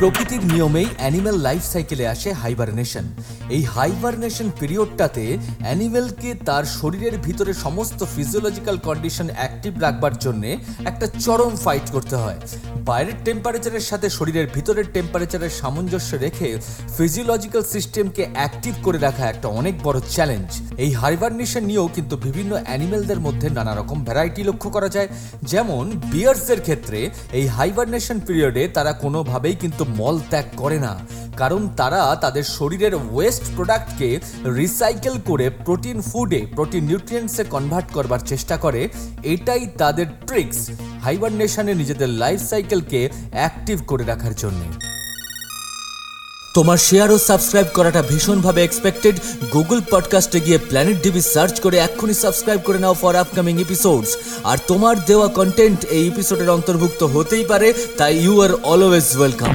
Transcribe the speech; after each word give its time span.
প্রকৃতির 0.00 0.42
নিয়মেই 0.52 0.88
animal 0.98 1.36
life 1.46 1.62
সাইকেলে 1.72 2.04
আসে 2.14 2.30
হাইবারনেশন। 2.42 3.04
এই 3.56 3.62
হাইবারনেশন 3.74 4.48
পিরিয়ডটাতে 4.60 5.24
অ্যানিমেলকে 5.64 6.30
তার 6.48 6.64
শরীরের 6.78 7.14
ভিতরে 7.26 7.52
সমস্ত 7.64 7.98
ফিজিওলজিক্যাল 8.14 8.76
কন্ডিশন 8.88 9.28
অ্যাক্টিভ 9.38 9.72
রাখবার 9.84 10.14
জন্যে 10.24 10.50
একটা 10.90 11.06
চরম 11.24 11.52
ফাইট 11.64 11.86
করতে 11.94 12.16
হয়। 12.22 12.38
বাইরের 12.88 13.18
টেম্পারেচারের 13.26 13.84
সাথে 13.90 14.06
শরীরের 14.10 14.46
ভিতরের 14.54 14.86
টেম্পারেচারের 14.94 15.52
সামঞ্জস্য 15.60 16.10
রেখে 16.24 16.48
ফিজিওলজিক্যাল 16.96 17.64
সিস্টেমকে 17.74 18.22
অ্যাক্টিভ 18.36 18.74
করে 18.86 18.98
রাখা 18.98 19.24
একটা 19.28 19.48
অনেক 19.60 19.74
বড় 19.86 19.98
চ্যালেঞ্জ 20.14 20.48
এই 20.84 20.90
হাইবারনেশন 21.00 21.62
নিয়েও 21.70 21.88
কিন্তু 21.96 22.14
বিভিন্ন 22.26 22.52
অ্যানিমেলদের 22.64 23.20
মধ্যে 23.26 23.48
নানা 23.58 23.72
রকম 23.74 23.98
ভ্যারাইটি 24.04 24.42
লক্ষ্য 24.48 24.68
করা 24.76 24.88
যায়। 24.96 25.08
যেমন 25.42 25.84
বিয়ার্সের 26.12 26.60
ক্ষেত্রে 26.66 27.00
এই 27.38 27.46
হাইবারনেশন 27.56 28.18
পিরিয়ডে 28.26 28.62
তারা 28.76 28.92
কোনোভাবেই 29.04 29.56
কিন্তু 29.62 29.82
মল 29.98 30.16
ত্যাগ 30.30 30.46
করে 30.56 30.78
না। 30.86 30.92
কারণ 31.38 31.62
তারা 31.76 32.00
তাদের 32.20 32.44
শরীরের 32.56 32.94
ওয়েস্ট 32.94 33.42
প্রোডাক্টকে 33.56 34.08
রিসাইকেল 34.56 35.14
করে 35.26 35.50
প্রোটিন 35.50 35.98
ফুডে 36.00 36.40
প্রোটিন 36.54 36.84
নিউট্রিয়েন্টসে 36.84 37.44
কনভার্ট 37.44 37.88
করবার 37.92 38.20
চেষ্টা 38.26 38.56
করে। 38.56 38.88
এটাই 39.22 39.62
তাদের 39.78 40.06
ট্রিক্স 40.26 40.60
হাইবারনেশনে 41.02 41.72
নিজেদের 41.74 42.10
লাইফ 42.22 42.40
সাইকেলকে 42.50 43.00
অ্যাক্টিভ 43.30 43.78
করে 43.86 44.04
রাখার 44.04 44.34
জন্য। 44.34 44.60
তোমার 46.54 46.76
শেয়ার 46.76 47.10
ও 47.10 47.18
সাবস্ক্রাইব 47.18 47.66
করাটা 47.74 48.02
ভীষণভাবে 48.02 48.60
এক্সপেক্টেড 48.64 49.16
গুগল 49.52 49.78
পডকাস্টে 49.90 50.38
গিয়ে 50.40 50.58
প্ল্যানেট 50.58 50.98
ডিবি 51.02 51.22
সার্চ 51.34 51.54
করে 51.60 51.76
এক্ষুনি 51.78 52.14
সাবস্ক্রাইব 52.14 52.60
করে 52.64 52.78
নাও 52.78 52.94
ফর 52.94 53.14
আপকামিং 53.16 53.54
এপিসোডস 53.60 54.10
আর 54.44 54.58
তোমার 54.66 54.96
দেওয়া 55.04 55.28
কন্টেন্ট 55.28 55.80
এই 55.84 56.04
এপিসোডের 56.08 56.50
অন্তর্ভুক্ত 56.50 57.00
হতেই 57.14 57.44
পারে, 57.44 57.68
তাই 57.98 58.12
ইউ 58.24 58.34
আর 58.44 58.52
অলওয়েজ 58.62 59.08
ওয়েলকাম 59.18 59.52